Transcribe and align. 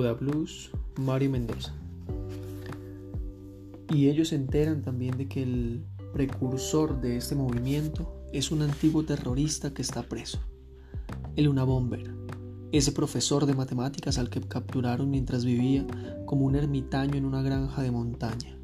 Buda 0.00 0.14
Blues, 0.14 0.70
Mario 0.98 1.28
Mendoza. 1.28 1.74
Y 3.90 4.08
ellos 4.08 4.28
se 4.28 4.36
enteran 4.36 4.80
también 4.80 5.18
de 5.18 5.28
que 5.28 5.42
el 5.42 5.84
precursor 6.14 7.02
de 7.02 7.18
este 7.18 7.34
movimiento 7.34 8.10
es 8.32 8.50
un 8.50 8.62
antiguo 8.62 9.04
terrorista 9.04 9.74
que 9.74 9.82
está 9.82 10.02
preso, 10.02 10.38
el 11.36 11.48
Una 11.48 11.64
Bomber, 11.64 12.14
ese 12.72 12.92
profesor 12.92 13.44
de 13.44 13.52
matemáticas 13.52 14.16
al 14.16 14.30
que 14.30 14.40
capturaron 14.40 15.10
mientras 15.10 15.44
vivía 15.44 15.86
como 16.24 16.46
un 16.46 16.54
ermitaño 16.54 17.16
en 17.16 17.26
una 17.26 17.42
granja 17.42 17.82
de 17.82 17.90
montaña. 17.90 18.56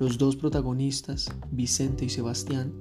Los 0.00 0.18
dos 0.18 0.34
protagonistas, 0.34 1.28
Vicente 1.52 2.04
y 2.04 2.08
Sebastián, 2.08 2.72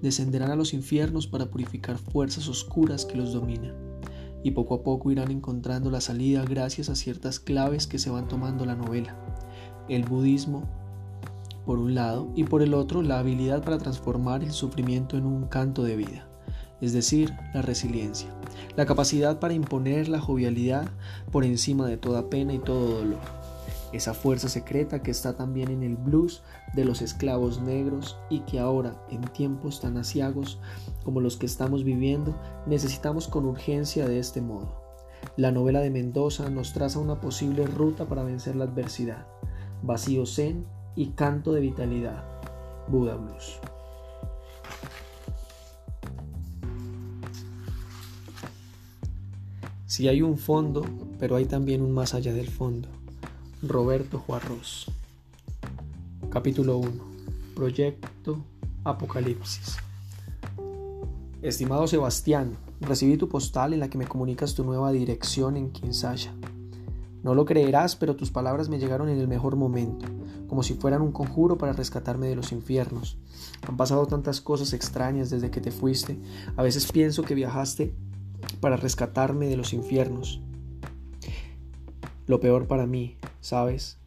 descenderán 0.00 0.52
a 0.52 0.56
los 0.56 0.72
infiernos 0.72 1.26
para 1.26 1.50
purificar 1.50 1.98
fuerzas 1.98 2.46
oscuras 2.46 3.04
que 3.04 3.16
los 3.16 3.32
dominan, 3.32 3.74
y 4.44 4.50
poco 4.50 4.74
a 4.74 4.82
poco 4.82 5.10
irán 5.10 5.32
encontrando 5.32 5.90
la 5.90 6.02
salida 6.02 6.44
gracias 6.44 6.90
a 6.90 6.94
ciertas 6.94 7.40
claves 7.40 7.88
que 7.88 7.98
se 7.98 8.10
van 8.10 8.28
tomando 8.28 8.66
la 8.66 8.76
novela. 8.76 9.16
El 9.88 10.04
budismo, 10.04 10.62
por 11.64 11.78
un 11.78 11.94
lado, 11.94 12.30
y 12.36 12.44
por 12.44 12.62
el 12.62 12.74
otro, 12.74 13.02
la 13.02 13.18
habilidad 13.18 13.64
para 13.64 13.78
transformar 13.78 14.44
el 14.44 14.52
sufrimiento 14.52 15.16
en 15.16 15.24
un 15.24 15.46
canto 15.46 15.82
de 15.82 15.96
vida, 15.96 16.28
es 16.82 16.92
decir, 16.92 17.32
la 17.54 17.62
resiliencia, 17.62 18.28
la 18.76 18.84
capacidad 18.84 19.40
para 19.40 19.54
imponer 19.54 20.08
la 20.08 20.20
jovialidad 20.20 20.90
por 21.32 21.44
encima 21.44 21.86
de 21.86 21.96
toda 21.96 22.28
pena 22.28 22.52
y 22.52 22.58
todo 22.58 22.98
dolor, 22.98 23.20
esa 23.96 24.12
fuerza 24.12 24.48
secreta 24.48 25.02
que 25.02 25.10
está 25.10 25.36
también 25.36 25.70
en 25.70 25.82
el 25.82 25.96
blues 25.96 26.42
de 26.74 26.84
los 26.84 27.00
esclavos 27.00 27.62
negros 27.62 28.18
y 28.28 28.40
que 28.40 28.58
ahora, 28.58 29.00
en 29.08 29.22
tiempos 29.22 29.80
tan 29.80 29.96
asiagos 29.96 30.58
como 31.04 31.20
los 31.20 31.36
que 31.36 31.46
estamos 31.46 31.84
viviendo, 31.84 32.34
necesitamos 32.66 33.28
con 33.28 33.46
urgencia 33.46 34.08
de 34.08 34.18
este 34.18 34.40
modo. 34.40 34.82
La 35.36 35.52
novela 35.52 35.80
de 35.80 35.90
Mendoza 35.90 36.50
nos 36.50 36.72
traza 36.72 36.98
una 36.98 37.20
posible 37.20 37.66
ruta 37.66 38.06
para 38.06 38.24
vencer 38.24 38.56
la 38.56 38.64
adversidad, 38.64 39.26
vacío 39.82 40.26
zen 40.26 40.66
y 40.96 41.10
canto 41.10 41.52
de 41.52 41.60
vitalidad. 41.60 42.24
Buda 42.88 43.14
Blues. 43.16 43.60
Si 49.86 50.08
hay 50.08 50.22
un 50.22 50.36
fondo, 50.36 50.84
pero 51.20 51.36
hay 51.36 51.44
también 51.44 51.80
un 51.80 51.92
más 51.92 52.14
allá 52.14 52.32
del 52.32 52.50
fondo. 52.50 52.88
Roberto 53.66 54.18
Juarros. 54.18 54.90
Capítulo 56.28 56.76
1. 56.76 56.90
Proyecto 57.54 58.36
Apocalipsis. 58.84 59.78
Estimado 61.40 61.86
Sebastián, 61.86 62.58
recibí 62.82 63.16
tu 63.16 63.30
postal 63.30 63.72
en 63.72 63.80
la 63.80 63.88
que 63.88 63.96
me 63.96 64.06
comunicas 64.06 64.54
tu 64.54 64.64
nueva 64.64 64.92
dirección 64.92 65.56
en 65.56 65.70
Kinsaya. 65.70 66.34
No 67.22 67.34
lo 67.34 67.46
creerás, 67.46 67.96
pero 67.96 68.16
tus 68.16 68.30
palabras 68.30 68.68
me 68.68 68.78
llegaron 68.78 69.08
en 69.08 69.18
el 69.18 69.28
mejor 69.28 69.56
momento, 69.56 70.04
como 70.46 70.62
si 70.62 70.74
fueran 70.74 71.00
un 71.00 71.12
conjuro 71.12 71.56
para 71.56 71.72
rescatarme 71.72 72.28
de 72.28 72.36
los 72.36 72.52
infiernos. 72.52 73.16
Han 73.66 73.78
pasado 73.78 74.04
tantas 74.04 74.42
cosas 74.42 74.74
extrañas 74.74 75.30
desde 75.30 75.50
que 75.50 75.62
te 75.62 75.70
fuiste. 75.70 76.18
A 76.56 76.62
veces 76.62 76.92
pienso 76.92 77.22
que 77.22 77.34
viajaste 77.34 77.94
para 78.60 78.76
rescatarme 78.76 79.46
de 79.46 79.56
los 79.56 79.72
infiernos. 79.72 80.42
Lo 82.26 82.40
peor 82.40 82.66
para 82.66 82.86
mí, 82.86 83.16
¿sabes? 83.44 83.98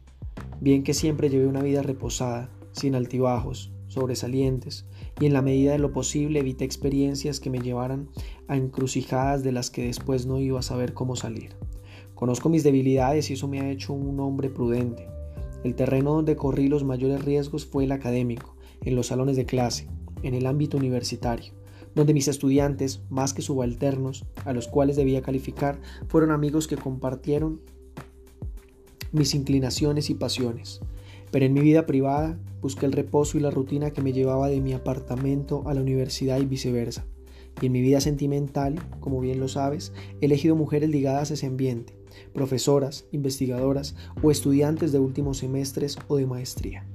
Bien 0.60 0.82
que 0.82 0.94
siempre 0.94 1.30
llevé 1.30 1.46
una 1.46 1.62
vida 1.62 1.80
reposada, 1.80 2.50
sin 2.72 2.96
altibajos, 2.96 3.70
sobresalientes, 3.86 4.84
y 5.20 5.26
en 5.26 5.32
la 5.32 5.42
medida 5.42 5.70
de 5.70 5.78
lo 5.78 5.92
posible 5.92 6.40
evité 6.40 6.64
experiencias 6.64 7.38
que 7.38 7.48
me 7.48 7.60
llevaran 7.60 8.08
a 8.48 8.56
encrucijadas 8.56 9.44
de 9.44 9.52
las 9.52 9.70
que 9.70 9.86
después 9.86 10.26
no 10.26 10.40
iba 10.40 10.58
a 10.58 10.62
saber 10.62 10.92
cómo 10.92 11.14
salir. 11.14 11.54
Conozco 12.16 12.48
mis 12.48 12.64
debilidades 12.64 13.30
y 13.30 13.34
eso 13.34 13.46
me 13.46 13.60
ha 13.60 13.70
hecho 13.70 13.92
un 13.92 14.18
hombre 14.18 14.50
prudente. 14.50 15.06
El 15.62 15.76
terreno 15.76 16.14
donde 16.14 16.34
corrí 16.34 16.66
los 16.66 16.82
mayores 16.82 17.24
riesgos 17.24 17.64
fue 17.64 17.84
el 17.84 17.92
académico, 17.92 18.56
en 18.82 18.96
los 18.96 19.06
salones 19.06 19.36
de 19.36 19.46
clase, 19.46 19.86
en 20.24 20.34
el 20.34 20.46
ámbito 20.46 20.76
universitario, 20.76 21.52
donde 21.94 22.12
mis 22.12 22.26
estudiantes, 22.26 23.02
más 23.08 23.34
que 23.34 23.42
subalternos, 23.42 24.26
a 24.44 24.52
los 24.52 24.66
cuales 24.66 24.96
debía 24.96 25.22
calificar, 25.22 25.80
fueron 26.08 26.32
amigos 26.32 26.66
que 26.66 26.76
compartieron 26.76 27.60
mis 29.12 29.34
inclinaciones 29.34 30.10
y 30.10 30.14
pasiones. 30.14 30.80
Pero 31.30 31.44
en 31.44 31.52
mi 31.52 31.60
vida 31.60 31.86
privada 31.86 32.38
busqué 32.60 32.86
el 32.86 32.92
reposo 32.92 33.38
y 33.38 33.40
la 33.40 33.50
rutina 33.50 33.90
que 33.90 34.02
me 34.02 34.12
llevaba 34.12 34.48
de 34.48 34.60
mi 34.60 34.72
apartamento 34.72 35.62
a 35.66 35.74
la 35.74 35.80
universidad 35.80 36.40
y 36.40 36.46
viceversa. 36.46 37.06
Y 37.60 37.66
en 37.66 37.72
mi 37.72 37.80
vida 37.80 38.00
sentimental, 38.00 38.76
como 39.00 39.20
bien 39.20 39.40
lo 39.40 39.48
sabes, 39.48 39.92
he 40.20 40.26
elegido 40.26 40.56
mujeres 40.56 40.90
ligadas 40.90 41.30
a 41.30 41.34
ese 41.34 41.46
ambiente, 41.46 41.98
profesoras, 42.32 43.06
investigadoras 43.10 43.96
o 44.22 44.30
estudiantes 44.30 44.92
de 44.92 44.98
últimos 45.00 45.38
semestres 45.38 45.98
o 46.08 46.16
de 46.16 46.26
maestría, 46.26 46.86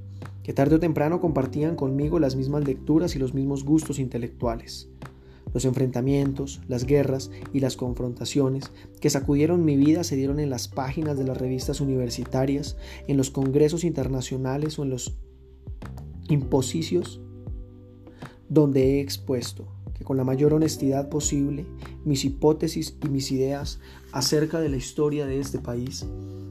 que 0.41 0.53
tarde 0.53 0.75
o 0.75 0.79
temprano 0.79 1.19
compartían 1.19 1.75
conmigo 1.75 2.19
las 2.19 2.35
mismas 2.35 2.65
lecturas 2.65 3.15
y 3.15 3.19
los 3.19 3.33
mismos 3.33 3.63
gustos 3.65 3.99
intelectuales. 3.99 4.89
Los 5.53 5.65
enfrentamientos, 5.65 6.61
las 6.67 6.85
guerras 6.85 7.31
y 7.53 7.59
las 7.59 7.77
confrontaciones 7.77 8.71
que 8.99 9.09
sacudieron 9.09 9.65
mi 9.65 9.77
vida 9.77 10.03
se 10.03 10.15
dieron 10.15 10.39
en 10.39 10.49
las 10.49 10.67
páginas 10.67 11.17
de 11.17 11.25
las 11.25 11.37
revistas 11.37 11.81
universitarias, 11.81 12.77
en 13.07 13.17
los 13.17 13.29
congresos 13.29 13.83
internacionales 13.83 14.79
o 14.79 14.83
en 14.83 14.89
los 14.89 15.15
imposicios 16.29 17.21
donde 18.49 18.97
he 18.97 19.01
expuesto 19.01 19.67
que 19.93 20.03
con 20.03 20.17
la 20.17 20.23
mayor 20.23 20.53
honestidad 20.53 21.09
posible 21.09 21.65
mis 22.05 22.25
hipótesis 22.25 22.97
y 23.03 23.09
mis 23.09 23.31
ideas 23.31 23.79
acerca 24.11 24.59
de 24.59 24.69
la 24.69 24.77
historia 24.77 25.25
de 25.25 25.39
este 25.39 25.59
país, 25.59 26.05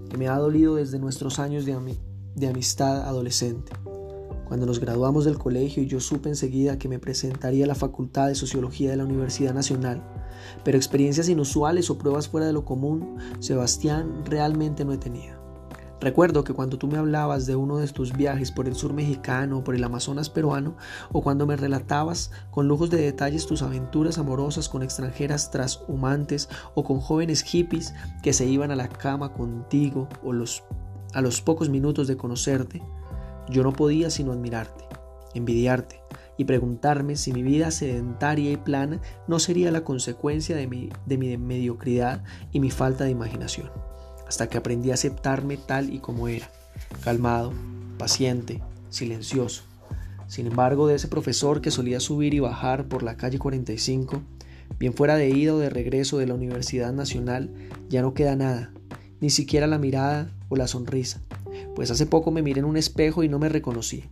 que 0.08 0.16
me 0.16 0.28
ha 0.28 0.36
dolido 0.36 0.76
desde 0.76 0.98
nuestros 0.98 1.38
años 1.38 1.64
de, 1.64 1.76
de 2.34 2.48
amistad 2.48 3.02
adolescente. 3.02 3.72
Cuando 4.52 4.66
nos 4.66 4.80
graduamos 4.80 5.24
del 5.24 5.38
colegio 5.38 5.82
yo 5.82 5.98
supe 5.98 6.28
enseguida 6.28 6.78
que 6.78 6.86
me 6.86 6.98
presentaría 6.98 7.64
a 7.64 7.68
la 7.68 7.74
Facultad 7.74 8.26
de 8.26 8.34
Sociología 8.34 8.90
de 8.90 8.98
la 8.98 9.06
Universidad 9.06 9.54
Nacional, 9.54 10.02
pero 10.62 10.76
experiencias 10.76 11.30
inusuales 11.30 11.88
o 11.88 11.96
pruebas 11.96 12.28
fuera 12.28 12.46
de 12.46 12.52
lo 12.52 12.66
común, 12.66 13.16
Sebastián, 13.38 14.26
realmente 14.26 14.84
no 14.84 14.92
he 14.92 14.98
tenido. 14.98 15.40
Recuerdo 16.02 16.44
que 16.44 16.52
cuando 16.52 16.76
tú 16.76 16.86
me 16.86 16.98
hablabas 16.98 17.46
de 17.46 17.56
uno 17.56 17.78
de 17.78 17.88
tus 17.88 18.12
viajes 18.12 18.52
por 18.52 18.68
el 18.68 18.74
sur 18.74 18.92
mexicano 18.92 19.60
o 19.60 19.64
por 19.64 19.74
el 19.74 19.84
Amazonas 19.84 20.28
peruano, 20.28 20.76
o 21.12 21.22
cuando 21.22 21.46
me 21.46 21.56
relatabas 21.56 22.30
con 22.50 22.68
lujos 22.68 22.90
de 22.90 23.00
detalles 23.00 23.46
tus 23.46 23.62
aventuras 23.62 24.18
amorosas 24.18 24.68
con 24.68 24.82
extranjeras 24.82 25.50
trashumantes 25.50 26.50
o 26.74 26.84
con 26.84 27.00
jóvenes 27.00 27.40
hippies 27.42 27.94
que 28.22 28.34
se 28.34 28.44
iban 28.44 28.70
a 28.70 28.76
la 28.76 28.90
cama 28.90 29.32
contigo 29.32 30.10
o 30.22 30.32
a 30.32 31.22
los 31.22 31.40
pocos 31.40 31.70
minutos 31.70 32.06
de 32.06 32.18
conocerte, 32.18 32.82
yo 33.52 33.62
no 33.62 33.72
podía 33.72 34.10
sino 34.10 34.32
admirarte, 34.32 34.84
envidiarte 35.34 36.00
y 36.36 36.44
preguntarme 36.44 37.16
si 37.16 37.32
mi 37.32 37.42
vida 37.42 37.70
sedentaria 37.70 38.50
y 38.50 38.56
plana 38.56 39.00
no 39.28 39.38
sería 39.38 39.70
la 39.70 39.84
consecuencia 39.84 40.56
de 40.56 40.66
mi, 40.66 40.90
de 41.06 41.18
mi 41.18 41.36
mediocridad 41.36 42.24
y 42.50 42.60
mi 42.60 42.70
falta 42.70 43.04
de 43.04 43.10
imaginación, 43.10 43.70
hasta 44.26 44.48
que 44.48 44.58
aprendí 44.58 44.90
a 44.90 44.94
aceptarme 44.94 45.56
tal 45.56 45.92
y 45.92 45.98
como 45.98 46.28
era, 46.28 46.50
calmado, 47.04 47.52
paciente, 47.98 48.62
silencioso. 48.88 49.64
Sin 50.26 50.46
embargo, 50.46 50.86
de 50.86 50.94
ese 50.94 51.08
profesor 51.08 51.60
que 51.60 51.70
solía 51.70 52.00
subir 52.00 52.32
y 52.32 52.40
bajar 52.40 52.88
por 52.88 53.02
la 53.02 53.16
calle 53.16 53.38
45, 53.38 54.22
bien 54.78 54.94
fuera 54.94 55.16
de 55.16 55.28
ida 55.28 55.54
o 55.54 55.58
de 55.58 55.68
regreso 55.68 56.16
de 56.16 56.26
la 56.26 56.34
Universidad 56.34 56.92
Nacional, 56.92 57.52
ya 57.90 58.00
no 58.00 58.14
queda 58.14 58.34
nada, 58.34 58.72
ni 59.20 59.28
siquiera 59.28 59.66
la 59.66 59.78
mirada 59.78 60.32
o 60.48 60.56
la 60.56 60.66
sonrisa 60.66 61.20
pues 61.74 61.90
hace 61.90 62.06
poco 62.06 62.30
me 62.30 62.42
miré 62.42 62.60
en 62.60 62.66
un 62.66 62.76
espejo 62.76 63.22
y 63.22 63.28
no 63.28 63.38
me 63.38 63.48
reconocí. 63.48 64.04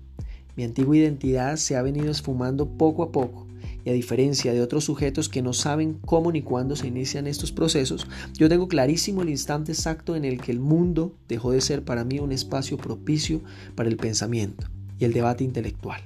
Mi 0.56 0.64
antigua 0.64 0.96
identidad 0.96 1.56
se 1.56 1.76
ha 1.76 1.82
venido 1.82 2.10
esfumando 2.10 2.66
poco 2.68 3.02
a 3.02 3.12
poco, 3.12 3.46
y 3.84 3.90
a 3.90 3.94
diferencia 3.94 4.52
de 4.52 4.60
otros 4.60 4.84
sujetos 4.84 5.28
que 5.28 5.42
no 5.42 5.52
saben 5.52 5.98
cómo 6.04 6.32
ni 6.32 6.42
cuándo 6.42 6.76
se 6.76 6.86
inician 6.86 7.26
estos 7.26 7.52
procesos, 7.52 8.06
yo 8.34 8.48
tengo 8.48 8.68
clarísimo 8.68 9.22
el 9.22 9.30
instante 9.30 9.72
exacto 9.72 10.16
en 10.16 10.24
el 10.24 10.40
que 10.40 10.52
el 10.52 10.60
mundo 10.60 11.14
dejó 11.28 11.52
de 11.52 11.60
ser 11.60 11.84
para 11.84 12.04
mí 12.04 12.18
un 12.18 12.32
espacio 12.32 12.76
propicio 12.76 13.40
para 13.74 13.88
el 13.88 13.96
pensamiento 13.96 14.66
y 14.98 15.04
el 15.04 15.12
debate 15.12 15.44
intelectual, 15.44 16.00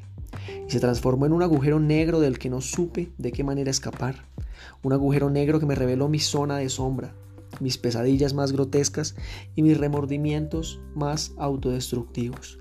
y 0.69 0.70
se 0.70 0.81
transformó 0.81 1.26
en 1.26 1.32
un 1.32 1.43
agujero 1.43 1.81
negro 1.81 2.20
del 2.20 2.38
que 2.38 2.50
no 2.50 2.61
supe 2.61 3.11
de 3.19 3.32
qué 3.32 3.43
manera 3.43 3.70
escapar, 3.70 4.25
un 4.82 4.93
agujero 4.93 5.31
negro 5.31 5.58
que 5.58 5.67
me 5.67 5.75
reveló 5.75 6.08
mi 6.08 6.20
zona 6.20 6.58
de 6.58 6.69
sombra, 6.69 7.14
mis 7.60 7.78
pesadillas 7.78 8.34
más 8.34 8.52
grotescas 8.52 9.14
y 9.54 9.62
mis 9.62 9.78
remordimientos 9.78 10.80
más 10.94 11.32
autodestructivos. 11.38 12.58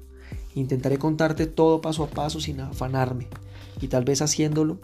Intentaré 0.55 0.97
contarte 0.97 1.47
todo 1.47 1.81
paso 1.81 2.03
a 2.03 2.09
paso 2.09 2.39
sin 2.39 2.59
afanarme, 2.59 3.27
y 3.81 3.87
tal 3.87 4.03
vez 4.03 4.21
haciéndolo 4.21 4.79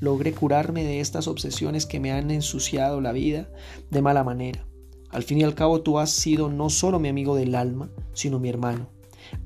logre 0.00 0.32
curarme 0.32 0.84
de 0.84 1.00
estas 1.00 1.28
obsesiones 1.28 1.86
que 1.86 2.00
me 2.00 2.12
han 2.12 2.30
ensuciado 2.30 3.00
la 3.00 3.12
vida 3.12 3.48
de 3.90 4.02
mala 4.02 4.24
manera. 4.24 4.66
Al 5.10 5.22
fin 5.22 5.38
y 5.38 5.44
al 5.44 5.54
cabo 5.54 5.80
tú 5.80 5.98
has 5.98 6.10
sido 6.10 6.48
no 6.50 6.70
solo 6.70 6.98
mi 6.98 7.08
amigo 7.08 7.36
del 7.36 7.54
alma, 7.54 7.90
sino 8.12 8.40
mi 8.40 8.48
hermano, 8.48 8.90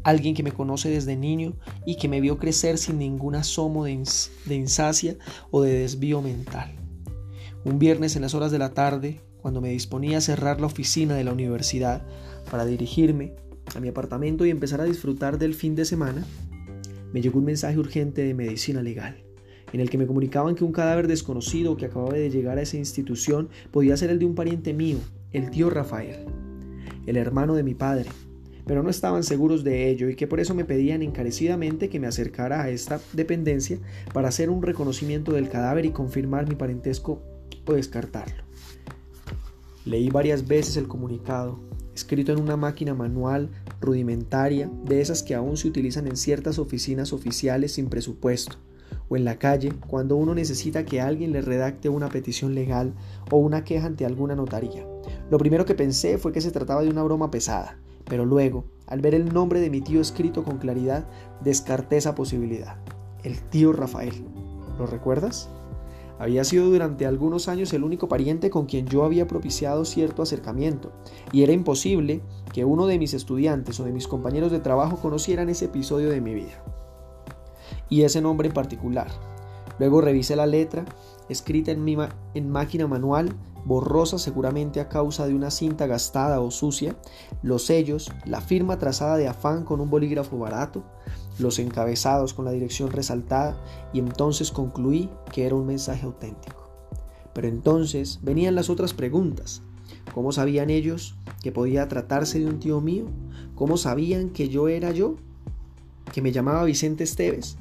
alguien 0.02 0.34
que 0.34 0.43
me 0.43 0.52
conoce 0.52 0.88
desde 0.88 1.16
niño 1.16 1.55
y 1.84 1.96
que 1.96 2.08
me 2.08 2.20
vio 2.20 2.38
crecer 2.38 2.78
sin 2.78 2.99
ningún 2.99 3.34
asomo 3.34 3.84
de, 3.84 4.02
de 4.46 4.55
insacia 4.55 5.16
o 5.50 5.62
de 5.62 5.75
desvío 5.75 6.22
mental. 6.22 6.75
Un 7.64 7.78
viernes 7.78 8.16
en 8.16 8.22
las 8.22 8.34
horas 8.34 8.50
de 8.50 8.58
la 8.58 8.72
tarde, 8.72 9.20
cuando 9.40 9.61
me 9.61 9.70
disponía 9.70 10.19
a 10.19 10.23
cerrar 10.23 10.61
la 10.61 10.67
oficina 10.67 11.14
de 11.14 11.25
la 11.25 11.32
universidad 11.32 12.02
para 12.50 12.67
dirigirme 12.67 13.35
a 13.75 13.81
mi 13.81 13.88
apartamento 13.88 14.44
y 14.46 14.50
empezar 14.50 14.81
a 14.81 14.85
disfrutar 14.85 15.38
del 15.38 15.55
fin 15.55 15.75
de 15.75 15.85
semana, 15.85 16.25
me 17.12 17.20
llegó 17.20 17.38
un 17.38 17.44
mensaje 17.44 17.79
urgente 17.79 18.23
de 18.23 18.35
medicina 18.35 18.82
legal, 18.82 19.17
en 19.73 19.81
el 19.81 19.90
que 19.90 19.99
me 19.99 20.06
comunicaban 20.06 20.55
que 20.55 20.64
un 20.64 20.73
cadáver 20.73 21.08
desconocido 21.08 21.76
que 21.76 21.87
acababa 21.87 22.14
de 22.14 22.31
llegar 22.31 22.58
a 22.58 22.62
esa 22.62 22.76
institución 22.76 23.49
podía 23.70 23.96
ser 23.96 24.11
el 24.11 24.19
de 24.19 24.26
un 24.26 24.35
pariente 24.35 24.75
mío, 24.75 24.99
el 25.32 25.50
tío 25.50 25.70
Rafael, 25.70 26.26
el 27.06 27.17
hermano 27.17 27.55
de 27.55 27.62
mi 27.62 27.75
padre, 27.75 28.08
pero 28.67 28.82
no 28.82 28.91
estaban 28.91 29.25
seguros 29.25 29.64
de 29.64 29.88
ello 29.88 30.11
y 30.11 30.17
que 30.17 30.26
por 30.26 30.41
eso 30.41 30.55
me 30.55 30.64
pedían 30.64 31.02
encarecidamente 31.02 31.88
que 31.88 32.00
me 32.00 32.06
acercara 32.06 32.62
a 32.62 32.70
esta 32.70 33.00
dependencia 33.14 33.79
para 34.12 34.29
hacer 34.29 34.50
un 34.50 34.62
reconocimiento 34.62 35.32
del 35.32 35.49
cadáver 35.49 35.87
y 35.87 35.91
confirmar 35.91 36.49
mi 36.49 36.55
parentesco 36.55 37.23
o 37.67 37.73
descartarlo. 37.73 38.48
Leí 39.88 40.11
varias 40.11 40.46
veces 40.46 40.76
el 40.76 40.87
comunicado, 40.87 41.61
escrito 41.94 42.31
en 42.31 42.43
una 42.43 42.58
máquina 42.58 42.93
manual 42.93 43.49
rudimentaria, 43.81 44.70
de 44.85 45.00
esas 45.00 45.23
que 45.23 45.35
aún 45.35 45.56
se 45.56 45.67
utilizan 45.67 46.06
en 46.06 46.19
ciertas 46.19 46.58
oficinas 46.58 47.14
oficiales 47.14 47.73
sin 47.73 47.88
presupuesto, 47.88 48.58
o 49.08 49.17
en 49.17 49.25
la 49.25 49.38
calle 49.38 49.73
cuando 49.88 50.17
uno 50.17 50.35
necesita 50.35 50.85
que 50.85 51.00
alguien 51.00 51.32
le 51.32 51.40
redacte 51.40 51.88
una 51.88 52.11
petición 52.11 52.55
legal 52.55 52.93
o 53.31 53.38
una 53.38 53.64
queja 53.64 53.87
ante 53.87 54.05
alguna 54.05 54.37
notaría. 54.37 54.87
Lo 55.31 55.38
primero 55.38 55.64
que 55.64 55.75
pensé 55.75 56.19
fue 56.19 56.32
que 56.32 56.43
se 56.43 56.50
trataba 56.50 56.82
de 56.82 56.91
una 56.91 57.02
broma 57.02 57.31
pesada, 57.31 57.79
pero 58.05 58.26
luego, 58.26 58.67
al 58.87 59.00
ver 59.00 59.14
el 59.14 59.32
nombre 59.32 59.58
de 59.58 59.70
mi 59.70 59.81
tío 59.81 60.02
escrito 60.02 60.44
con 60.44 60.58
claridad, 60.58 61.08
descarté 61.43 61.96
esa 61.96 62.14
posibilidad. 62.14 62.76
El 63.25 63.41
tío 63.41 63.73
Rafael. 63.73 64.23
¿Lo 64.79 64.87
recuerdas? 64.87 65.49
Había 66.19 66.43
sido 66.43 66.69
durante 66.69 67.06
algunos 67.06 67.49
años 67.49 67.73
el 67.73 67.85
único 67.85 68.09
pariente 68.09 68.50
con 68.50 68.67
quien 68.67 68.87
yo 68.87 69.05
había 69.05 69.29
propiciado 69.29 69.85
cierto 69.85 70.23
acercamiento, 70.23 70.93
y 71.31 71.43
era 71.43 71.53
imposible 71.53 72.23
que 72.53 72.65
uno 72.65 72.87
de 72.87 72.99
mis 72.99 73.15
estudiantes 73.15 73.79
o 73.79 73.85
de 73.85 73.93
mis 73.93 74.09
compañeros 74.09 74.50
de 74.50 74.59
trabajo 74.59 74.97
conocieran 74.97 75.49
ese 75.49 75.67
episodio 75.67 76.11
de 76.11 76.20
mi 76.20 76.35
vida. 76.35 76.62
Y 77.88 78.03
ese 78.03 78.20
nombre 78.20 78.49
en 78.49 78.55
particular. 78.55 79.09
Luego 79.79 80.00
revisé 80.00 80.35
la 80.35 80.47
letra, 80.47 80.85
escrita 81.29 81.70
en, 81.70 81.85
mi 81.85 81.97
en 82.35 82.50
máquina 82.50 82.88
manual, 82.88 83.35
borrosa 83.65 84.19
seguramente 84.19 84.81
a 84.81 84.88
causa 84.88 85.26
de 85.26 85.35
una 85.35 85.50
cinta 85.50 85.87
gastada 85.87 86.41
o 86.41 86.50
sucia, 86.50 86.97
los 87.43 87.67
sellos, 87.67 88.11
la 88.25 88.41
firma 88.41 88.79
trazada 88.79 89.17
de 89.17 89.29
afán 89.29 89.65
con 89.65 89.81
un 89.81 89.91
bolígrafo 89.91 90.38
barato, 90.38 90.82
los 91.38 91.58
encabezados 91.58 92.35
con 92.35 92.44
la 92.44 92.50
dirección 92.50 92.90
resaltada 92.90 93.61
y 93.93 93.99
entonces 93.99 94.50
concluí 94.50 95.08
que 95.32 95.46
era 95.46 95.55
un 95.55 95.67
mensaje 95.67 96.06
auténtico. 96.06 96.70
Pero 97.35 97.49
entonces 97.49 98.20
venían 98.23 98.55
las 98.55 98.70
otras 98.70 98.94
preguntas. 98.94 99.62
¿Cómo 100.12 100.32
sabían 100.32 100.70
ellos 100.70 101.17
que 101.43 101.52
podía 101.52 101.88
tratarse 101.88 102.40
de 102.40 102.46
un 102.46 102.58
tío 102.58 102.81
mío? 102.81 103.06
¿Cómo 103.55 103.76
sabían 103.76 104.31
que 104.31 104.49
yo 104.49 104.69
era 104.69 104.90
yo? 104.93 105.17
¿Que 106.12 106.23
me 106.23 106.32
llamaba 106.32 106.64
Vicente 106.64 107.05
Esteves? 107.05 107.56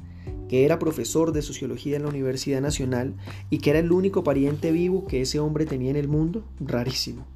que 0.48 0.64
era 0.64 0.78
profesor 0.78 1.32
de 1.32 1.42
sociología 1.42 1.96
en 1.96 2.02
la 2.02 2.08
Universidad 2.08 2.60
Nacional 2.60 3.14
y 3.50 3.58
que 3.58 3.70
era 3.70 3.78
el 3.78 3.92
único 3.92 4.24
pariente 4.24 4.72
vivo 4.72 5.06
que 5.06 5.20
ese 5.20 5.38
hombre 5.38 5.66
tenía 5.66 5.90
en 5.90 5.96
el 5.96 6.08
mundo, 6.08 6.42
rarísimo. 6.58 7.26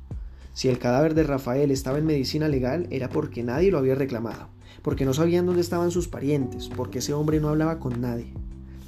Si 0.54 0.68
el 0.68 0.78
cadáver 0.78 1.14
de 1.14 1.22
Rafael 1.22 1.70
estaba 1.70 1.98
en 1.98 2.06
medicina 2.06 2.48
legal 2.48 2.86
era 2.90 3.08
porque 3.08 3.42
nadie 3.42 3.70
lo 3.70 3.78
había 3.78 3.94
reclamado, 3.94 4.48
porque 4.82 5.04
no 5.04 5.14
sabían 5.14 5.46
dónde 5.46 5.60
estaban 5.62 5.90
sus 5.90 6.08
parientes, 6.08 6.68
porque 6.68 6.98
ese 6.98 7.14
hombre 7.14 7.40
no 7.40 7.48
hablaba 7.48 7.78
con 7.78 8.00
nadie, 8.00 8.32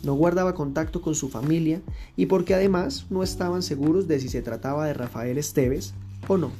no 0.02 0.14
guardaba 0.14 0.54
contacto 0.54 1.00
con 1.00 1.14
su 1.14 1.28
familia 1.28 1.80
y 2.16 2.26
porque 2.26 2.54
además 2.54 3.06
no 3.10 3.22
estaban 3.22 3.62
seguros 3.62 4.06
de 4.06 4.20
si 4.20 4.28
se 4.28 4.42
trataba 4.42 4.86
de 4.86 4.94
Rafael 4.94 5.38
Esteves 5.38 5.94
o 6.28 6.36
no. 6.36 6.50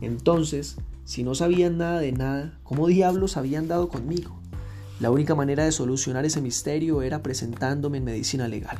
Entonces, 0.00 0.76
si 1.04 1.22
no 1.22 1.34
sabían 1.34 1.78
nada 1.78 2.00
de 2.00 2.12
nada, 2.12 2.58
¿cómo 2.62 2.86
diablos 2.86 3.36
habían 3.36 3.68
dado 3.68 3.88
conmigo? 3.88 4.38
La 5.00 5.10
única 5.10 5.34
manera 5.34 5.64
de 5.64 5.72
solucionar 5.72 6.24
ese 6.24 6.40
misterio 6.40 7.02
era 7.02 7.22
presentándome 7.22 7.98
en 7.98 8.04
medicina 8.04 8.48
legal 8.48 8.78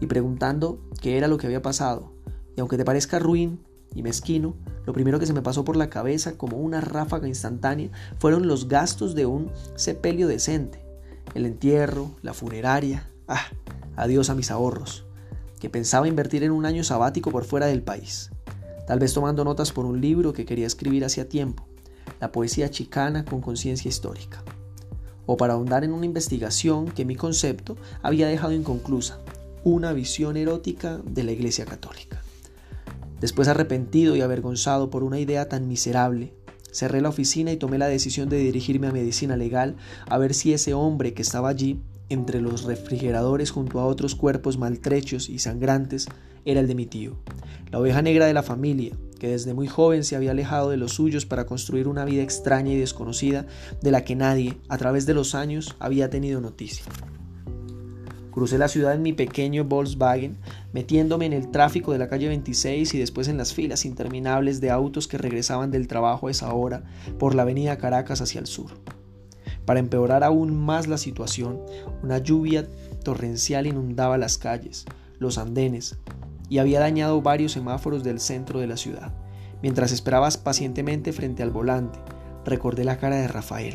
y 0.00 0.06
preguntando 0.06 0.80
qué 1.00 1.16
era 1.16 1.28
lo 1.28 1.38
que 1.38 1.46
había 1.46 1.62
pasado. 1.62 2.12
Y 2.56 2.60
aunque 2.60 2.76
te 2.76 2.84
parezca 2.84 3.18
ruin 3.18 3.60
y 3.94 4.02
mezquino, 4.02 4.54
lo 4.88 4.94
primero 4.94 5.18
que 5.18 5.26
se 5.26 5.34
me 5.34 5.42
pasó 5.42 5.66
por 5.66 5.76
la 5.76 5.90
cabeza 5.90 6.38
como 6.38 6.56
una 6.56 6.80
ráfaga 6.80 7.28
instantánea 7.28 7.90
fueron 8.18 8.48
los 8.48 8.68
gastos 8.68 9.14
de 9.14 9.26
un 9.26 9.50
sepelio 9.76 10.26
decente, 10.26 10.82
el 11.34 11.44
entierro, 11.44 12.12
la 12.22 12.32
funeraria, 12.32 13.06
ah, 13.28 13.48
adiós 13.96 14.30
a 14.30 14.34
mis 14.34 14.50
ahorros, 14.50 15.04
que 15.60 15.68
pensaba 15.68 16.08
invertir 16.08 16.42
en 16.42 16.52
un 16.52 16.64
año 16.64 16.84
sabático 16.84 17.30
por 17.30 17.44
fuera 17.44 17.66
del 17.66 17.82
país, 17.82 18.30
tal 18.86 18.98
vez 18.98 19.12
tomando 19.12 19.44
notas 19.44 19.72
por 19.72 19.84
un 19.84 20.00
libro 20.00 20.32
que 20.32 20.46
quería 20.46 20.66
escribir 20.66 21.04
hacía 21.04 21.28
tiempo, 21.28 21.68
la 22.18 22.32
poesía 22.32 22.70
chicana 22.70 23.26
con 23.26 23.42
conciencia 23.42 23.90
histórica. 23.90 24.42
O 25.26 25.36
para 25.36 25.52
ahondar 25.52 25.84
en 25.84 25.92
una 25.92 26.06
investigación 26.06 26.86
que 26.86 27.04
mi 27.04 27.14
concepto 27.14 27.76
había 28.00 28.26
dejado 28.26 28.54
inconclusa, 28.54 29.18
una 29.64 29.92
visión 29.92 30.38
erótica 30.38 30.98
de 31.04 31.24
la 31.24 31.32
Iglesia 31.32 31.66
Católica. 31.66 32.17
Después 33.20 33.48
arrepentido 33.48 34.14
y 34.16 34.20
avergonzado 34.20 34.90
por 34.90 35.02
una 35.02 35.18
idea 35.18 35.48
tan 35.48 35.66
miserable, 35.66 36.34
cerré 36.70 37.00
la 37.00 37.08
oficina 37.08 37.50
y 37.52 37.56
tomé 37.56 37.78
la 37.78 37.88
decisión 37.88 38.28
de 38.28 38.38
dirigirme 38.38 38.86
a 38.86 38.92
medicina 38.92 39.36
legal 39.36 39.76
a 40.08 40.18
ver 40.18 40.34
si 40.34 40.52
ese 40.52 40.74
hombre 40.74 41.14
que 41.14 41.22
estaba 41.22 41.48
allí, 41.48 41.80
entre 42.10 42.40
los 42.40 42.64
refrigeradores 42.64 43.50
junto 43.50 43.80
a 43.80 43.86
otros 43.86 44.14
cuerpos 44.14 44.56
maltrechos 44.56 45.28
y 45.28 45.40
sangrantes, 45.40 46.06
era 46.44 46.60
el 46.60 46.68
de 46.68 46.74
mi 46.74 46.86
tío, 46.86 47.18
la 47.70 47.80
oveja 47.80 48.00
negra 48.00 48.26
de 48.26 48.32
la 48.32 48.42
familia, 48.42 48.96
que 49.18 49.28
desde 49.28 49.52
muy 49.52 49.66
joven 49.66 50.04
se 50.04 50.16
había 50.16 50.30
alejado 50.30 50.70
de 50.70 50.78
los 50.78 50.92
suyos 50.92 51.26
para 51.26 51.44
construir 51.44 51.88
una 51.88 52.04
vida 52.04 52.22
extraña 52.22 52.72
y 52.72 52.78
desconocida 52.78 53.46
de 53.82 53.90
la 53.90 54.04
que 54.04 54.16
nadie, 54.16 54.58
a 54.68 54.78
través 54.78 55.04
de 55.04 55.14
los 55.14 55.34
años, 55.34 55.76
había 55.78 56.08
tenido 56.08 56.40
noticia. 56.40 56.84
Crucé 58.38 58.56
la 58.56 58.68
ciudad 58.68 58.94
en 58.94 59.02
mi 59.02 59.12
pequeño 59.12 59.64
Volkswagen, 59.64 60.36
metiéndome 60.72 61.26
en 61.26 61.32
el 61.32 61.50
tráfico 61.50 61.90
de 61.90 61.98
la 61.98 62.06
calle 62.06 62.28
26 62.28 62.94
y 62.94 62.98
después 63.00 63.26
en 63.26 63.36
las 63.36 63.52
filas 63.52 63.84
interminables 63.84 64.60
de 64.60 64.70
autos 64.70 65.08
que 65.08 65.18
regresaban 65.18 65.72
del 65.72 65.88
trabajo 65.88 66.28
a 66.28 66.30
esa 66.30 66.54
hora 66.54 66.84
por 67.18 67.34
la 67.34 67.42
avenida 67.42 67.78
Caracas 67.78 68.20
hacia 68.20 68.38
el 68.38 68.46
sur. 68.46 68.70
Para 69.64 69.80
empeorar 69.80 70.22
aún 70.22 70.56
más 70.56 70.86
la 70.86 70.98
situación, 70.98 71.58
una 72.04 72.18
lluvia 72.18 72.64
torrencial 73.02 73.66
inundaba 73.66 74.18
las 74.18 74.38
calles, 74.38 74.84
los 75.18 75.36
andenes, 75.36 75.98
y 76.48 76.58
había 76.58 76.78
dañado 76.78 77.20
varios 77.20 77.50
semáforos 77.50 78.04
del 78.04 78.20
centro 78.20 78.60
de 78.60 78.68
la 78.68 78.76
ciudad. 78.76 79.12
Mientras 79.62 79.90
esperabas 79.90 80.38
pacientemente 80.38 81.12
frente 81.12 81.42
al 81.42 81.50
volante, 81.50 81.98
recordé 82.44 82.84
la 82.84 82.98
cara 82.98 83.16
de 83.16 83.26
Rafael, 83.26 83.74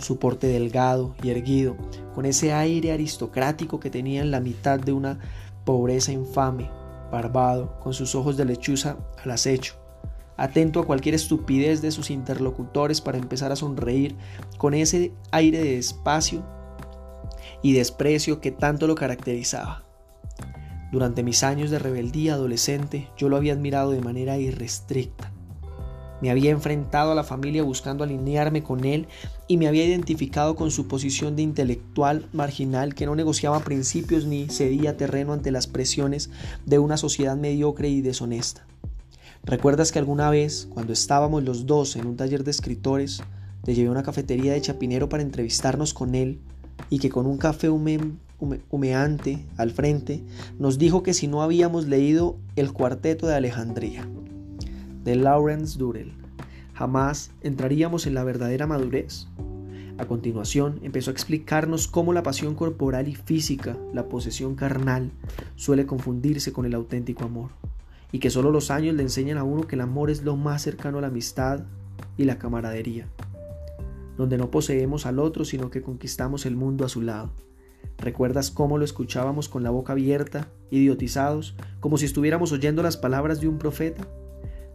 su 0.00 0.18
porte 0.18 0.46
delgado 0.46 1.14
y 1.22 1.30
erguido, 1.30 1.76
con 2.14 2.26
ese 2.26 2.52
aire 2.52 2.92
aristocrático 2.92 3.80
que 3.80 3.90
tenía 3.90 4.22
en 4.22 4.30
la 4.30 4.40
mitad 4.40 4.78
de 4.78 4.92
una 4.92 5.18
pobreza 5.64 6.12
infame, 6.12 6.70
barbado, 7.10 7.78
con 7.80 7.92
sus 7.92 8.14
ojos 8.14 8.36
de 8.36 8.44
lechuza 8.44 8.96
al 9.22 9.30
acecho, 9.30 9.74
atento 10.36 10.80
a 10.80 10.86
cualquier 10.86 11.14
estupidez 11.14 11.82
de 11.82 11.90
sus 11.90 12.10
interlocutores 12.10 13.00
para 13.00 13.18
empezar 13.18 13.52
a 13.52 13.56
sonreír 13.56 14.16
con 14.58 14.74
ese 14.74 15.12
aire 15.30 15.58
de 15.58 15.76
despacio 15.76 16.42
y 17.62 17.72
desprecio 17.72 18.40
que 18.40 18.50
tanto 18.50 18.86
lo 18.86 18.94
caracterizaba. 18.94 19.84
Durante 20.92 21.22
mis 21.22 21.44
años 21.44 21.70
de 21.70 21.78
rebeldía 21.78 22.34
adolescente 22.34 23.08
yo 23.16 23.28
lo 23.28 23.36
había 23.36 23.52
admirado 23.52 23.92
de 23.92 24.00
manera 24.00 24.38
irrestricta. 24.38 25.32
Me 26.20 26.30
había 26.30 26.50
enfrentado 26.50 27.12
a 27.12 27.14
la 27.14 27.24
familia 27.24 27.62
buscando 27.62 28.04
alinearme 28.04 28.62
con 28.62 28.84
él 28.84 29.06
y 29.48 29.56
me 29.56 29.68
había 29.68 29.84
identificado 29.84 30.54
con 30.56 30.70
su 30.70 30.86
posición 30.86 31.36
de 31.36 31.42
intelectual 31.42 32.28
marginal 32.32 32.94
que 32.94 33.06
no 33.06 33.14
negociaba 33.14 33.60
principios 33.60 34.26
ni 34.26 34.48
cedía 34.48 34.96
terreno 34.96 35.32
ante 35.32 35.50
las 35.50 35.66
presiones 35.66 36.30
de 36.66 36.78
una 36.78 36.96
sociedad 36.96 37.36
mediocre 37.36 37.88
y 37.88 38.02
deshonesta. 38.02 38.66
¿Recuerdas 39.42 39.90
que 39.90 39.98
alguna 39.98 40.28
vez, 40.28 40.68
cuando 40.70 40.92
estábamos 40.92 41.42
los 41.42 41.64
dos 41.64 41.96
en 41.96 42.06
un 42.06 42.16
taller 42.16 42.44
de 42.44 42.50
escritores, 42.50 43.22
te 43.64 43.74
llevé 43.74 43.88
a 43.88 43.92
una 43.92 44.02
cafetería 44.02 44.52
de 44.52 44.60
Chapinero 44.60 45.08
para 45.08 45.22
entrevistarnos 45.22 45.94
con 45.94 46.14
él 46.14 46.40
y 46.90 46.98
que 46.98 47.08
con 47.08 47.26
un 47.26 47.38
café 47.38 47.70
humeante 47.70 49.46
al 49.56 49.70
frente, 49.70 50.22
nos 50.58 50.78
dijo 50.78 51.02
que 51.02 51.14
si 51.14 51.26
no 51.26 51.42
habíamos 51.42 51.86
leído 51.86 52.36
el 52.56 52.72
cuarteto 52.72 53.26
de 53.26 53.34
Alejandría, 53.34 54.06
Lawrence 55.16 55.78
Durrell, 55.78 56.12
jamás 56.74 57.32
entraríamos 57.40 58.06
en 58.06 58.14
la 58.14 58.24
verdadera 58.24 58.66
madurez. 58.66 59.28
A 59.98 60.06
continuación, 60.06 60.80
empezó 60.82 61.10
a 61.10 61.12
explicarnos 61.12 61.88
cómo 61.88 62.12
la 62.12 62.22
pasión 62.22 62.54
corporal 62.54 63.08
y 63.08 63.14
física, 63.14 63.76
la 63.92 64.08
posesión 64.08 64.54
carnal, 64.54 65.10
suele 65.56 65.86
confundirse 65.86 66.52
con 66.52 66.64
el 66.64 66.74
auténtico 66.74 67.24
amor, 67.24 67.50
y 68.12 68.18
que 68.18 68.30
solo 68.30 68.50
los 68.50 68.70
años 68.70 68.94
le 68.94 69.02
enseñan 69.02 69.38
a 69.38 69.44
uno 69.44 69.66
que 69.66 69.76
el 69.76 69.82
amor 69.82 70.10
es 70.10 70.22
lo 70.22 70.36
más 70.36 70.62
cercano 70.62 70.98
a 70.98 71.00
la 71.02 71.08
amistad 71.08 71.64
y 72.16 72.24
la 72.24 72.38
camaradería, 72.38 73.08
donde 74.16 74.38
no 74.38 74.50
poseemos 74.50 75.04
al 75.06 75.18
otro, 75.18 75.44
sino 75.44 75.70
que 75.70 75.82
conquistamos 75.82 76.46
el 76.46 76.56
mundo 76.56 76.84
a 76.84 76.88
su 76.88 77.02
lado 77.02 77.30
¿Recuerdas 77.98 78.50
cómo 78.50 78.78
lo 78.78 78.84
escuchábamos 78.84 79.48
con 79.48 79.62
la 79.62 79.70
boca 79.70 79.92
abierta, 79.92 80.48
idiotizados, 80.70 81.54
como 81.80 81.98
si 81.98 82.06
estuviéramos 82.06 82.50
oyendo 82.50 82.82
las 82.82 82.96
palabras 82.96 83.40
de 83.40 83.48
un 83.48 83.58
profeta? 83.58 84.06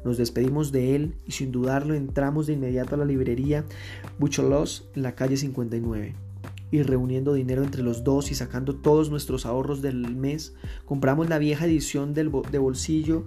Nos 0.06 0.18
despedimos 0.18 0.72
de 0.72 0.96
él 0.96 1.16
y 1.26 1.32
sin 1.32 1.52
dudarlo 1.52 1.96
entramos 1.96 2.46
de 2.46 2.54
inmediato 2.54 2.94
a 2.94 3.00
la 3.00 3.06
librería 3.06 3.66
Bucholos 4.20 4.88
en 4.96 5.02
la 5.02 5.16
calle 5.16 5.36
59. 5.36 6.14
Y 6.70 6.84
reuniendo 6.84 7.34
dinero 7.34 7.64
entre 7.64 7.82
los 7.82 8.04
dos 8.04 8.30
y 8.30 8.36
sacando 8.36 8.76
todos 8.76 9.10
nuestros 9.10 9.48
ahorros 9.48 9.82
del 9.82 10.16
mes, 10.16 10.54
compramos 10.86 11.28
la 11.28 11.40
vieja 11.40 11.66
edición 11.66 12.14
de 12.14 12.28
bolsillo 12.28 13.26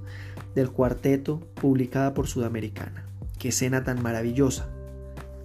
del 0.54 0.70
cuarteto 0.70 1.40
publicada 1.60 2.14
por 2.14 2.28
Sudamericana. 2.28 3.06
Qué 3.38 3.48
escena 3.48 3.82
tan 3.82 4.00
maravillosa. 4.00 4.70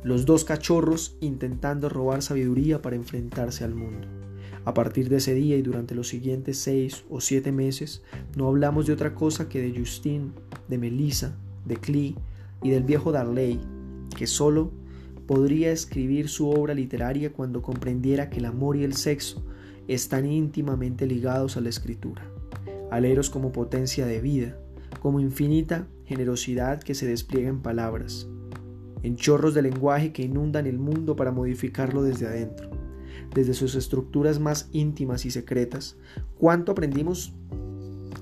Los 0.03 0.25
dos 0.25 0.45
cachorros 0.45 1.17
intentando 1.19 1.89
robar 1.89 2.21
sabiduría 2.21 2.81
para 2.81 2.95
enfrentarse 2.95 3.63
al 3.63 3.73
mundo. 3.73 4.22
A 4.65 4.73
partir 4.73 5.09
de 5.09 5.17
ese 5.17 5.33
día 5.33 5.57
y 5.57 5.61
durante 5.61 5.93
los 5.93 6.07
siguientes 6.07 6.57
seis 6.57 7.03
o 7.09 7.19
siete 7.19 7.51
meses, 7.51 8.01
no 8.37 8.47
hablamos 8.47 8.87
de 8.87 8.93
otra 8.93 9.13
cosa 9.13 9.49
que 9.49 9.61
de 9.61 9.77
Justin, 9.77 10.31
de 10.69 10.77
Melissa, 10.77 11.35
de 11.65 11.75
Clee 11.75 12.15
y 12.61 12.69
del 12.69 12.83
viejo 12.83 13.11
Darley, 13.11 13.59
que 14.15 14.25
solo 14.25 14.71
podría 15.27 15.71
escribir 15.71 16.29
su 16.29 16.49
obra 16.49 16.73
literaria 16.73 17.33
cuando 17.33 17.61
comprendiera 17.61 18.29
que 18.29 18.39
el 18.39 18.45
amor 18.45 18.77
y 18.77 18.85
el 18.85 18.93
sexo 18.93 19.43
están 19.89 20.25
íntimamente 20.25 21.07
ligados 21.07 21.57
a 21.57 21.61
la 21.61 21.69
escritura, 21.69 22.25
aleros 22.89 23.29
como 23.29 23.51
potencia 23.51 24.05
de 24.05 24.21
vida, 24.21 24.57
como 25.01 25.19
infinita 25.19 25.87
generosidad 26.05 26.81
que 26.81 26.95
se 26.95 27.05
despliega 27.05 27.49
en 27.49 27.61
palabras, 27.61 28.29
en 29.01 29.17
chorros 29.17 29.53
de 29.53 29.61
lenguaje 29.61 30.13
que 30.13 30.23
inundan 30.23 30.67
el 30.67 30.79
mundo 30.79 31.17
para 31.17 31.31
modificarlo 31.31 32.03
desde 32.03 32.27
adentro 32.27 32.72
desde 33.33 33.53
sus 33.53 33.75
estructuras 33.75 34.39
más 34.39 34.69
íntimas 34.71 35.25
y 35.25 35.31
secretas, 35.31 35.97
cuánto 36.37 36.71
aprendimos 36.71 37.33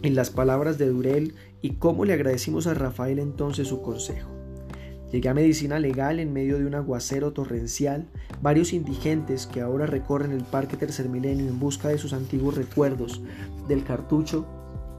en 0.01 0.15
las 0.15 0.29
palabras 0.29 0.77
de 0.77 0.87
Durel 0.87 1.35
y 1.61 1.71
cómo 1.75 2.05
le 2.05 2.13
agradecimos 2.13 2.67
a 2.67 2.73
Rafael 2.73 3.19
entonces 3.19 3.67
su 3.67 3.81
consejo. 3.81 4.29
Llegué 5.11 5.27
a 5.27 5.33
medicina 5.33 5.77
legal 5.77 6.19
en 6.19 6.31
medio 6.31 6.57
de 6.57 6.65
un 6.65 6.73
aguacero 6.73 7.33
torrencial, 7.33 8.07
varios 8.41 8.71
indigentes 8.71 9.45
que 9.45 9.59
ahora 9.59 9.85
recorren 9.85 10.31
el 10.31 10.43
Parque 10.43 10.77
Tercer 10.77 11.09
Milenio 11.09 11.47
en 11.47 11.59
busca 11.59 11.89
de 11.89 11.97
sus 11.97 12.13
antiguos 12.13 12.55
recuerdos 12.55 13.21
del 13.67 13.83
cartucho, 13.83 14.47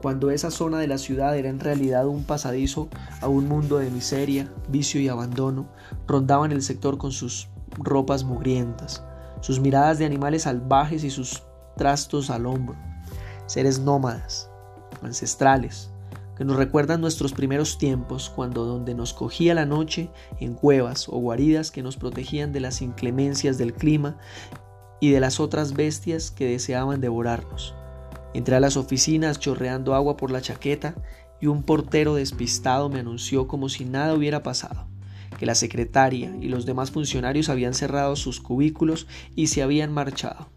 cuando 0.03 0.29
esa 0.29 0.51
zona 0.51 0.79
de 0.79 0.87
la 0.87 0.99
ciudad 0.99 1.35
era 1.35 1.49
en 1.49 1.59
realidad 1.59 2.05
un 2.07 2.25
pasadizo 2.25 2.89
a 3.21 3.27
un 3.27 3.47
mundo 3.47 3.79
de 3.79 3.89
miseria, 3.89 4.51
vicio 4.69 5.01
y 5.01 5.07
abandono, 5.07 5.67
rondaban 6.05 6.51
el 6.51 6.61
sector 6.61 6.97
con 6.97 7.11
sus 7.11 7.49
ropas 7.79 8.23
mugrientas, 8.23 9.03
sus 9.43 9.59
miradas 9.59 9.99
de 9.99 10.05
animales 10.05 10.43
salvajes 10.43 11.03
y 11.03 11.09
sus 11.09 11.43
trastos 11.75 12.29
al 12.29 12.45
hombro, 12.45 12.77
seres 13.45 13.77
nómadas, 13.77 14.49
ancestrales, 15.01 15.91
que 16.37 16.45
nos 16.45 16.55
recuerdan 16.55 17.01
nuestros 17.01 17.33
primeros 17.33 17.77
tiempos 17.77 18.31
cuando 18.33 18.63
donde 18.63 18.95
nos 18.95 19.13
cogía 19.13 19.53
la 19.53 19.65
noche 19.65 20.09
en 20.39 20.53
cuevas 20.53 21.09
o 21.09 21.17
guaridas 21.17 21.71
que 21.71 21.83
nos 21.83 21.97
protegían 21.97 22.53
de 22.53 22.61
las 22.61 22.81
inclemencias 22.81 23.57
del 23.57 23.73
clima 23.73 24.17
y 25.01 25.11
de 25.11 25.19
las 25.19 25.41
otras 25.41 25.73
bestias 25.73 26.31
que 26.31 26.45
deseaban 26.45 27.01
devorarnos. 27.01 27.75
Entré 28.33 28.55
a 28.55 28.61
las 28.61 28.77
oficinas 28.77 29.39
chorreando 29.39 29.93
agua 29.93 30.15
por 30.15 30.31
la 30.31 30.39
chaqueta 30.39 30.95
y 31.41 31.47
un 31.47 31.63
portero 31.63 32.15
despistado 32.15 32.87
me 32.87 33.01
anunció 33.01 33.49
como 33.49 33.67
si 33.67 33.83
nada 33.83 34.13
hubiera 34.13 34.41
pasado 34.41 34.87
que 35.37 35.45
la 35.45 35.55
secretaria 35.55 36.35
y 36.41 36.47
los 36.47 36.65
demás 36.65 36.91
funcionarios 36.91 37.49
habían 37.49 37.73
cerrado 37.73 38.15
sus 38.15 38.39
cubículos 38.39 39.07
y 39.35 39.47
se 39.47 39.61
habían 39.61 39.93
marchado. 39.93 40.49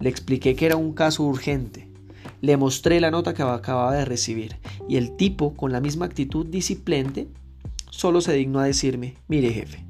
Le 0.00 0.08
expliqué 0.08 0.54
que 0.56 0.66
era 0.66 0.76
un 0.76 0.92
caso 0.92 1.24
urgente. 1.24 1.88
Le 2.40 2.56
mostré 2.56 3.00
la 3.00 3.10
nota 3.10 3.34
que 3.34 3.42
acababa 3.42 3.94
de 3.94 4.04
recibir 4.04 4.56
y 4.88 4.96
el 4.96 5.16
tipo, 5.16 5.54
con 5.54 5.72
la 5.72 5.80
misma 5.80 6.06
actitud 6.06 6.46
disciplente, 6.46 7.28
solo 7.90 8.20
se 8.20 8.34
dignó 8.34 8.60
a 8.60 8.64
decirme, 8.64 9.14
mire 9.28 9.50
jefe, 9.52 9.86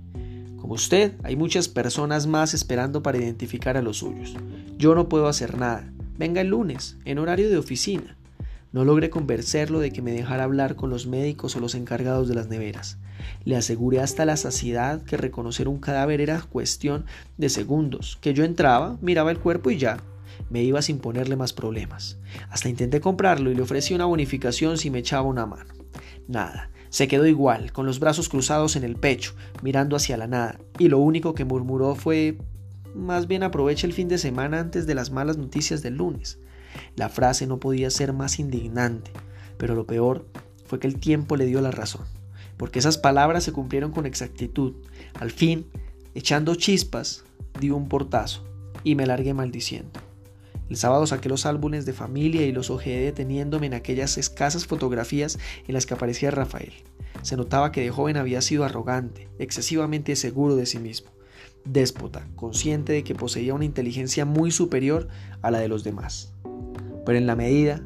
como 0.66 0.74
usted, 0.74 1.12
hay 1.22 1.36
muchas 1.36 1.68
personas 1.68 2.26
más 2.26 2.52
esperando 2.52 3.00
para 3.02 3.18
identificar 3.18 3.76
a 3.76 3.82
los 3.82 3.98
suyos. 3.98 4.34
Yo 4.76 4.96
no 4.96 5.08
puedo 5.08 5.28
hacer 5.28 5.56
nada. 5.56 5.92
Venga 6.18 6.40
el 6.40 6.48
lunes, 6.48 6.96
en 7.04 7.18
horario 7.18 7.48
de 7.48 7.56
oficina. 7.56 8.16
No 8.72 8.84
logré 8.84 9.10
convencerlo 9.10 9.80
de 9.80 9.90
que 9.90 10.02
me 10.02 10.12
dejara 10.12 10.44
hablar 10.44 10.76
con 10.76 10.90
los 10.90 11.06
médicos 11.06 11.56
o 11.56 11.60
los 11.60 11.74
encargados 11.74 12.28
de 12.28 12.34
las 12.34 12.48
neveras. 12.48 12.98
Le 13.44 13.56
aseguré 13.56 14.00
hasta 14.00 14.24
la 14.24 14.36
saciedad 14.36 15.02
que 15.02 15.16
reconocer 15.16 15.68
un 15.68 15.78
cadáver 15.78 16.20
era 16.20 16.42
cuestión 16.42 17.06
de 17.38 17.48
segundos, 17.48 18.18
que 18.20 18.34
yo 18.34 18.44
entraba, 18.44 18.98
miraba 19.00 19.30
el 19.30 19.38
cuerpo 19.38 19.70
y 19.70 19.78
ya. 19.78 19.98
Me 20.50 20.62
iba 20.62 20.82
sin 20.82 20.98
ponerle 20.98 21.36
más 21.36 21.52
problemas. 21.52 22.18
Hasta 22.50 22.68
intenté 22.68 23.00
comprarlo 23.00 23.50
y 23.50 23.54
le 23.54 23.62
ofrecí 23.62 23.94
una 23.94 24.04
bonificación 24.04 24.78
si 24.78 24.90
me 24.90 24.98
echaba 24.98 25.22
una 25.22 25.46
mano. 25.46 25.72
Nada. 26.28 26.70
Se 26.88 27.08
quedó 27.08 27.26
igual, 27.26 27.72
con 27.72 27.84
los 27.84 28.00
brazos 28.00 28.28
cruzados 28.28 28.76
en 28.76 28.84
el 28.84 28.96
pecho, 28.96 29.34
mirando 29.62 29.96
hacia 29.96 30.16
la 30.16 30.26
nada, 30.26 30.58
y 30.78 30.88
lo 30.88 30.98
único 30.98 31.34
que 31.34 31.44
murmuró 31.44 31.94
fue 31.94 32.38
más 32.94 33.26
bien 33.26 33.42
aproveche 33.42 33.86
el 33.86 33.92
fin 33.92 34.08
de 34.08 34.18
semana 34.18 34.60
antes 34.60 34.86
de 34.86 34.94
las 34.94 35.10
malas 35.10 35.36
noticias 35.36 35.82
del 35.82 35.96
lunes. 35.96 36.38
La 36.96 37.08
frase 37.08 37.46
no 37.46 37.58
podía 37.58 37.90
ser 37.90 38.12
más 38.12 38.38
indignante, 38.38 39.10
pero 39.58 39.74
lo 39.74 39.86
peor 39.86 40.26
fue 40.66 40.78
que 40.78 40.86
el 40.86 40.98
tiempo 40.98 41.36
le 41.36 41.46
dio 41.46 41.60
la 41.60 41.70
razón 41.70 42.06
porque 42.56 42.78
esas 42.78 42.98
palabras 42.98 43.44
se 43.44 43.52
cumplieron 43.52 43.92
con 43.92 44.06
exactitud. 44.06 44.74
Al 45.18 45.30
fin, 45.30 45.66
echando 46.14 46.54
chispas, 46.54 47.24
di 47.60 47.70
un 47.70 47.88
portazo 47.88 48.44
y 48.82 48.94
me 48.94 49.06
largué 49.06 49.34
maldiciendo. 49.34 50.00
El 50.68 50.76
sábado 50.76 51.06
saqué 51.06 51.28
los 51.28 51.46
álbumes 51.46 51.86
de 51.86 51.92
familia 51.92 52.44
y 52.44 52.52
los 52.52 52.70
ojeé 52.70 53.00
deteniéndome 53.00 53.66
en 53.66 53.74
aquellas 53.74 54.18
escasas 54.18 54.66
fotografías 54.66 55.38
en 55.68 55.74
las 55.74 55.86
que 55.86 55.94
aparecía 55.94 56.32
Rafael. 56.32 56.72
Se 57.22 57.36
notaba 57.36 57.70
que 57.70 57.82
de 57.82 57.90
joven 57.90 58.16
había 58.16 58.42
sido 58.42 58.64
arrogante, 58.64 59.28
excesivamente 59.38 60.16
seguro 60.16 60.56
de 60.56 60.66
sí 60.66 60.78
mismo, 60.78 61.10
déspota, 61.64 62.26
consciente 62.34 62.92
de 62.92 63.04
que 63.04 63.14
poseía 63.14 63.54
una 63.54 63.64
inteligencia 63.64 64.24
muy 64.24 64.50
superior 64.50 65.08
a 65.40 65.50
la 65.52 65.60
de 65.60 65.68
los 65.68 65.84
demás. 65.84 66.32
Pero 67.06 67.16
en 67.16 67.26
la 67.26 67.36
medida 67.36 67.80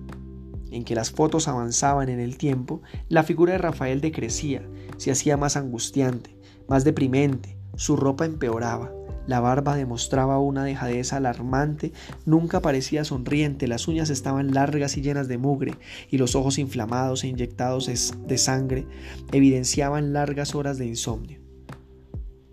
en 0.72 0.84
que 0.84 0.96
las 0.96 1.12
fotos 1.12 1.46
avanzaban 1.46 2.08
en 2.08 2.18
el 2.18 2.36
tiempo, 2.36 2.82
la 3.08 3.22
figura 3.22 3.52
de 3.52 3.58
Rafael 3.58 4.00
decrecía, 4.00 4.68
se 4.96 5.12
hacía 5.12 5.36
más 5.36 5.56
angustiante, 5.56 6.36
más 6.68 6.82
deprimente, 6.84 7.56
su 7.76 7.96
ropa 7.96 8.24
empeoraba, 8.24 8.92
la 9.26 9.40
barba 9.40 9.76
demostraba 9.76 10.38
una 10.38 10.64
dejadez 10.64 11.12
alarmante, 11.12 11.92
nunca 12.24 12.60
parecía 12.60 13.04
sonriente, 13.04 13.68
las 13.68 13.86
uñas 13.86 14.10
estaban 14.10 14.52
largas 14.52 14.96
y 14.96 15.02
llenas 15.02 15.28
de 15.28 15.38
mugre, 15.38 15.74
y 16.10 16.18
los 16.18 16.34
ojos 16.34 16.58
inflamados 16.58 17.22
e 17.22 17.28
inyectados 17.28 17.86
de 18.26 18.38
sangre 18.38 18.86
evidenciaban 19.32 20.12
largas 20.12 20.54
horas 20.54 20.78
de 20.78 20.86
insomnio. 20.86 21.49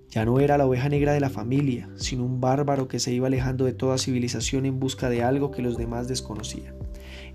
Ya 0.09 0.23
no 0.23 0.39
era 0.39 0.57
la 0.57 0.65
oveja 0.65 0.87
negra 0.87 1.13
de 1.13 1.19
la 1.19 1.29
familia, 1.29 1.89
sino 1.95 2.23
un 2.23 2.39
bárbaro 2.39 2.87
que 2.87 2.99
se 2.99 3.11
iba 3.11 3.27
alejando 3.27 3.65
de 3.65 3.73
toda 3.73 3.97
civilización 3.97 4.65
en 4.65 4.79
busca 4.79 5.09
de 5.09 5.23
algo 5.23 5.51
que 5.51 5.61
los 5.61 5.77
demás 5.77 6.07
desconocían. 6.07 6.75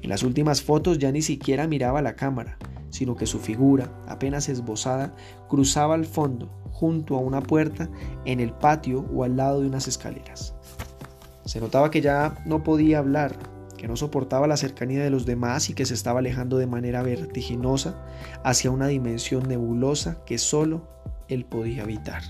En 0.00 0.08
las 0.08 0.22
últimas 0.22 0.62
fotos 0.62 0.98
ya 0.98 1.12
ni 1.12 1.22
siquiera 1.22 1.68
miraba 1.68 2.02
la 2.02 2.16
cámara, 2.16 2.58
sino 2.90 3.14
que 3.14 3.26
su 3.26 3.38
figura, 3.38 3.92
apenas 4.08 4.48
esbozada, 4.48 5.14
cruzaba 5.48 5.94
al 5.94 6.06
fondo, 6.06 6.50
junto 6.70 7.16
a 7.16 7.20
una 7.20 7.42
puerta, 7.42 7.90
en 8.24 8.40
el 8.40 8.52
patio 8.52 9.06
o 9.14 9.24
al 9.24 9.36
lado 9.36 9.60
de 9.60 9.68
unas 9.68 9.86
escaleras. 9.86 10.54
Se 11.44 11.60
notaba 11.60 11.90
que 11.90 12.00
ya 12.00 12.42
no 12.46 12.62
podía 12.62 12.98
hablar, 12.98 13.36
que 13.76 13.86
no 13.86 13.96
soportaba 13.96 14.46
la 14.46 14.56
cercanía 14.56 15.02
de 15.02 15.10
los 15.10 15.26
demás 15.26 15.68
y 15.68 15.74
que 15.74 15.86
se 15.86 15.94
estaba 15.94 16.20
alejando 16.20 16.56
de 16.56 16.66
manera 16.66 17.02
vertiginosa 17.02 18.02
hacia 18.44 18.70
una 18.70 18.86
dimensión 18.86 19.48
nebulosa 19.48 20.24
que 20.24 20.38
solo 20.38 20.88
él 21.28 21.44
podía 21.44 21.82
evitar. 21.82 22.22